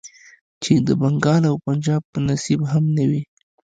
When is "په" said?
2.11-2.17